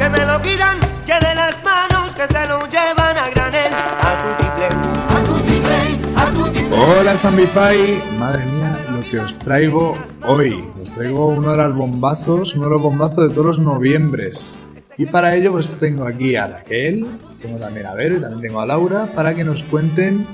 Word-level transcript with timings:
que 0.00 0.08
me 0.08 0.24
lo 0.24 0.40
quitan, 0.40 0.78
que 1.04 1.12
de 1.12 1.34
las 1.34 1.62
manos 1.62 2.14
que 2.16 2.26
se 2.26 2.46
lo 2.46 2.60
llevan 2.74 3.18
a 3.18 3.28
granel, 3.28 3.72
a 3.74 4.12
tutiplén, 4.22 4.74
a 6.16 6.24
tutiplén, 6.32 6.72
a 6.72 7.00
Hola 7.00 7.16
Zambify, 7.18 8.02
madre 8.18 8.46
mía, 8.46 8.78
lo 8.90 9.02
que 9.02 9.18
os 9.18 9.38
traigo 9.38 9.92
hoy. 10.26 10.64
Os 10.80 10.90
traigo 10.92 11.26
uno 11.26 11.50
de 11.50 11.58
los 11.58 11.76
bombazos, 11.76 12.54
uno 12.54 12.64
de 12.64 12.70
los 12.70 12.82
bombazos 12.82 13.28
de 13.28 13.34
todos 13.34 13.46
los 13.46 13.58
noviembres. 13.58 14.56
Y 14.96 15.04
para 15.04 15.34
ello 15.34 15.52
pues 15.52 15.70
tengo 15.72 16.06
aquí 16.06 16.34
a 16.34 16.46
Raquel, 16.46 17.06
tengo 17.38 17.58
también 17.58 17.84
a 17.84 17.92
Vero 17.92 18.20
también 18.20 18.40
tengo 18.40 18.60
a 18.62 18.66
Laura 18.66 19.06
para 19.14 19.34
que 19.34 19.44
nos 19.44 19.62
cuenten... 19.64 20.26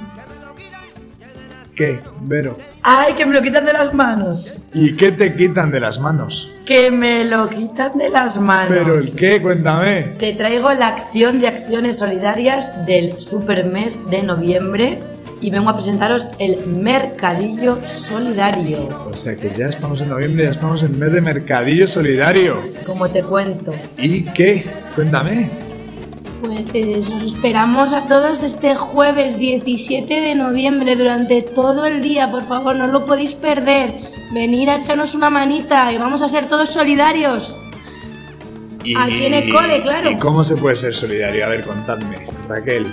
¿Qué, 1.77 2.01
Vero? 2.23 2.57
¡Ay, 2.83 3.13
que 3.13 3.27
me 3.27 3.35
lo 3.35 3.43
quitan 3.43 3.67
de 3.67 3.75
las 3.75 3.93
manos! 3.93 4.63
¿Y 4.73 4.97
qué 4.97 5.13
te 5.13 5.37
quitan 5.37 5.71
de 5.71 5.79
las 5.79 6.01
manos? 6.01 6.57
¡Que 6.65 6.91
me 6.91 7.27
lo 7.27 7.51
quitan 7.51 7.99
de 7.99 8.09
las 8.09 8.41
manos! 8.41 8.73
¿Pero 8.73 8.97
el 8.97 9.15
qué? 9.15 9.43
Cuéntame. 9.43 10.15
Te 10.19 10.33
traigo 10.33 10.73
la 10.73 10.87
acción 10.87 11.39
de 11.39 11.49
acciones 11.49 11.99
solidarias 11.99 12.87
del 12.87 13.21
supermes 13.21 14.09
de 14.09 14.23
noviembre 14.23 15.01
y 15.43 15.51
vengo 15.51 15.69
a 15.69 15.77
presentaros 15.77 16.29
el 16.39 16.67
Mercadillo 16.67 17.79
Solidario. 17.87 19.09
O 19.11 19.15
sea 19.15 19.37
que 19.37 19.51
ya 19.51 19.67
estamos 19.67 20.01
en 20.01 20.09
noviembre, 20.09 20.45
ya 20.45 20.53
estamos 20.53 20.83
en 20.83 20.99
mes 20.99 21.13
de 21.13 21.21
Mercadillo 21.21 21.87
Solidario. 21.87 22.63
Como 22.87 23.11
te 23.11 23.23
cuento. 23.23 23.75
¿Y 23.99 24.23
qué? 24.25 24.65
Cuéntame. 24.95 25.66
Pues 26.41 27.09
os 27.09 27.23
esperamos 27.23 27.93
a 27.93 28.07
todos 28.07 28.43
este 28.43 28.75
jueves 28.75 29.39
17 29.39 30.21
de 30.21 30.35
noviembre 30.35 30.95
durante 30.97 31.43
todo 31.43 31.87
el 31.87 32.03
día, 32.03 32.31
por 32.31 32.47
favor, 32.47 32.77
no 32.77 32.87
lo 32.87 33.07
podéis 33.07 33.35
perder. 33.35 33.95
Venir 34.33 34.71
a 34.71 34.77
echarnos 34.77 35.15
una 35.15 35.31
manita 35.31 35.93
y 35.93 35.99
vamos 35.99 36.23
a 36.23 36.29
ser 36.29 36.47
todos 36.47 36.69
solidarios. 36.71 37.55
Y... 38.85 38.95
Aquí 38.97 39.25
en 39.25 39.35
el 39.35 39.53
cole, 39.53 39.83
claro. 39.83 40.11
¿Y 40.11 40.17
cómo 40.17 40.45
se 40.45 40.57
puede 40.57 40.77
ser 40.77 40.95
solidario? 40.95 41.47
A 41.47 41.49
ver, 41.49 41.65
contadme, 41.65 42.27
Raquel. 42.49 42.87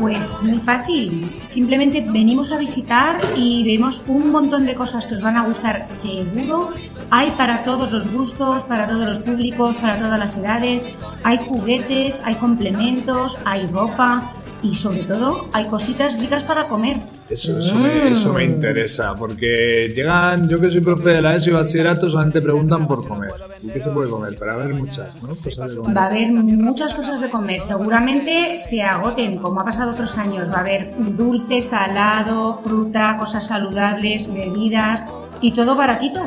Pues 0.00 0.42
muy 0.42 0.58
fácil. 0.60 1.30
Simplemente 1.44 2.00
venimos 2.00 2.50
a 2.52 2.56
visitar 2.56 3.18
y 3.36 3.64
vemos 3.64 4.02
un 4.06 4.32
montón 4.32 4.64
de 4.64 4.74
cosas 4.74 5.06
que 5.06 5.16
os 5.16 5.20
van 5.20 5.36
a 5.36 5.44
gustar 5.44 5.86
seguro. 5.86 6.70
Hay 7.10 7.32
para 7.32 7.64
todos 7.64 7.92
los 7.92 8.10
gustos, 8.10 8.64
para 8.64 8.88
todos 8.88 9.06
los 9.06 9.18
públicos, 9.18 9.76
para 9.76 9.98
todas 9.98 10.18
las 10.18 10.34
edades. 10.38 10.86
Hay 11.22 11.36
juguetes, 11.36 12.22
hay 12.24 12.36
complementos, 12.36 13.36
hay 13.44 13.66
ropa 13.66 14.32
y 14.62 14.74
sobre 14.74 15.02
todo 15.02 15.48
hay 15.52 15.66
cositas 15.66 16.18
ricas 16.18 16.42
para 16.42 16.68
comer. 16.68 16.98
Eso, 17.28 17.58
eso, 17.58 17.76
me, 17.76 18.08
eso 18.08 18.32
me 18.32 18.44
interesa, 18.44 19.14
porque 19.14 19.92
llegan, 19.94 20.48
yo 20.48 20.60
que 20.60 20.70
soy 20.70 20.80
profe 20.80 21.10
de 21.10 21.22
la 21.22 21.36
ESO 21.36 21.50
y 21.50 21.52
bachillerato, 21.52 22.10
solamente 22.10 22.42
preguntan 22.42 22.88
por 22.88 23.06
comer. 23.06 23.30
¿Y 23.62 23.68
qué 23.68 23.80
se 23.80 23.90
puede 23.90 24.10
comer? 24.10 24.34
Pero 24.38 24.46
va 24.46 24.60
a 24.60 24.64
haber 24.64 24.74
muchas, 24.74 25.22
¿no? 25.22 25.28
Cosas 25.28 25.70
de 25.70 25.76
comer. 25.76 25.96
Va 25.96 26.02
a 26.02 26.06
haber 26.06 26.30
muchas 26.32 26.94
cosas 26.94 27.20
de 27.20 27.30
comer. 27.30 27.60
Seguramente 27.60 28.58
se 28.58 28.82
agoten, 28.82 29.38
como 29.38 29.60
ha 29.60 29.64
pasado 29.64 29.92
otros 29.92 30.18
años. 30.18 30.50
Va 30.50 30.56
a 30.56 30.60
haber 30.60 30.92
dulce, 31.16 31.62
salado, 31.62 32.58
fruta, 32.58 33.16
cosas 33.16 33.46
saludables, 33.46 34.32
bebidas 34.32 35.04
y 35.40 35.52
todo 35.52 35.76
baratito. 35.76 36.22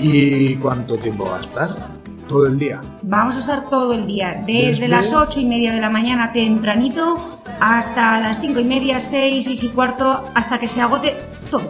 ¿Y 0.00 0.56
cuánto 0.56 0.96
tiempo 0.96 1.26
va 1.26 1.38
a 1.38 1.40
estar? 1.40 2.01
¿Todo 2.32 2.46
el 2.46 2.58
día? 2.58 2.80
Vamos 3.02 3.36
a 3.36 3.40
estar 3.40 3.68
todo 3.68 3.92
el 3.92 4.06
día, 4.06 4.42
desde, 4.46 4.66
Desde- 4.68 4.88
las 4.88 5.12
ocho 5.12 5.38
y 5.38 5.44
media 5.44 5.72
de 5.74 5.80
la 5.80 5.90
mañana 5.90 6.32
tempranito 6.32 7.18
hasta 7.60 8.18
las 8.20 8.40
cinco 8.40 8.60
y 8.60 8.64
media, 8.64 8.98
seis, 9.00 9.44
seis 9.44 9.62
y 9.64 9.68
cuarto, 9.68 10.24
hasta 10.34 10.58
que 10.58 10.66
se 10.66 10.80
agote 10.80 11.14
todo. 11.50 11.62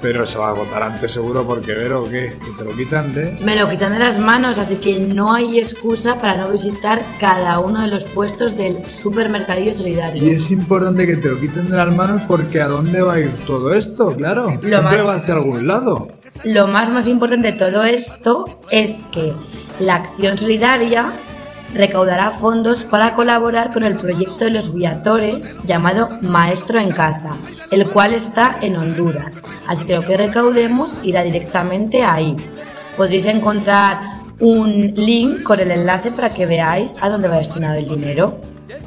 Pero 0.00 0.24
se 0.28 0.38
va 0.38 0.46
a 0.46 0.50
agotar 0.50 0.82
antes 0.82 1.10
seguro 1.12 1.44
porque, 1.44 1.74
Vero, 1.74 2.04
¿qué? 2.04 2.30
Que 2.38 2.50
te 2.56 2.64
lo 2.64 2.70
quitan 2.76 3.12
de... 3.12 3.32
Me 3.44 3.56
lo 3.56 3.68
quitan 3.68 3.92
de 3.92 3.98
las 3.98 4.18
manos, 4.20 4.56
así 4.56 4.76
que 4.76 4.96
no 5.00 5.34
hay 5.34 5.58
excusa 5.58 6.14
para 6.20 6.36
no 6.36 6.48
visitar 6.52 7.02
cada 7.18 7.58
uno 7.58 7.80
de 7.82 7.88
los 7.88 8.04
puestos 8.04 8.56
del 8.56 8.88
Supermercadillo 8.88 9.74
Solidario. 9.76 10.22
Y 10.24 10.30
es 10.30 10.50
importante 10.52 11.04
que 11.04 11.16
te 11.16 11.28
lo 11.28 11.38
quiten 11.40 11.68
de 11.68 11.76
las 11.76 11.94
manos 11.94 12.22
porque 12.28 12.60
¿a 12.62 12.68
dónde 12.68 13.02
va 13.02 13.14
a 13.14 13.18
ir 13.20 13.32
todo 13.44 13.74
esto? 13.74 14.14
Claro, 14.14 14.44
Lo 14.44 14.50
siempre 14.60 14.80
más- 14.98 15.06
va 15.06 15.14
hacia 15.16 15.34
algún 15.34 15.66
lado. 15.66 16.06
Lo 16.44 16.68
más 16.68 16.88
más 16.90 17.08
importante 17.08 17.50
de 17.50 17.58
todo 17.58 17.82
esto 17.82 18.60
es 18.70 18.94
que 19.10 19.32
la 19.80 19.96
acción 19.96 20.36
solidaria 20.38 21.12
recaudará 21.74 22.30
fondos 22.30 22.84
para 22.84 23.14
colaborar 23.14 23.72
con 23.72 23.84
el 23.84 23.96
proyecto 23.96 24.44
de 24.44 24.50
los 24.50 24.72
viatores 24.72 25.54
llamado 25.64 26.08
Maestro 26.22 26.78
en 26.78 26.90
Casa, 26.90 27.36
el 27.70 27.88
cual 27.88 28.14
está 28.14 28.58
en 28.60 28.76
Honduras. 28.76 29.36
Así 29.66 29.86
que 29.86 29.96
lo 29.96 30.02
que 30.02 30.16
recaudemos 30.16 30.98
irá 31.02 31.22
directamente 31.22 32.02
ahí. 32.02 32.36
Podréis 32.96 33.26
encontrar 33.26 34.18
un 34.40 34.94
link 34.94 35.42
con 35.42 35.60
el 35.60 35.70
enlace 35.70 36.10
para 36.10 36.32
que 36.32 36.46
veáis 36.46 36.96
a 37.00 37.08
dónde 37.08 37.28
va 37.28 37.38
destinado 37.38 37.76
el 37.76 37.88
dinero. 37.88 38.38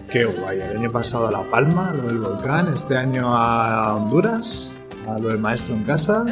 Qué 0.09 0.25
guay, 0.25 0.59
el 0.59 0.77
año 0.77 0.91
pasado 0.91 1.27
a 1.27 1.31
La 1.31 1.43
Palma, 1.43 1.93
lo 1.95 2.07
del 2.07 2.19
volcán, 2.19 2.73
este 2.73 2.97
año 2.97 3.33
a 3.33 3.95
Honduras, 3.95 4.73
a 5.07 5.17
lo 5.19 5.29
del 5.29 5.39
maestro 5.39 5.75
en 5.75 5.83
casa. 5.83 6.25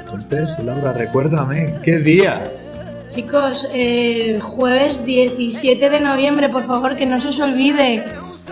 Entonces, 0.00 0.56
Laura, 0.64 0.92
recuérdame, 0.92 1.74
¿qué 1.84 1.98
día? 1.98 2.42
Chicos, 3.08 3.66
el 3.72 4.40
jueves 4.40 5.04
17 5.04 5.90
de 5.90 6.00
noviembre, 6.00 6.48
por 6.48 6.66
favor, 6.66 6.96
que 6.96 7.06
no 7.06 7.20
se 7.20 7.28
os 7.28 7.40
olvide, 7.40 8.02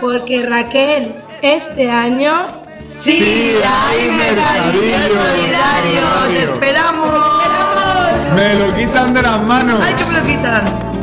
porque 0.01 0.47
Raquel, 0.47 1.13
este 1.43 1.91
año 1.91 2.47
Sí, 2.69 3.55
hay 3.65 4.11
mercadillo 4.11 4.99
solidario! 5.09 6.03
¡Te 6.29 6.43
esperamos! 6.45 7.09
¡Me 8.35 8.55
lo 8.55 8.75
quitan 8.77 9.15
de 9.15 9.23
las 9.23 9.43
manos! 9.43 9.85
¡Ay, 9.85 9.95
que 9.95 10.05
me 10.05 10.13
lo 10.19 10.27
quitan! 10.27 10.94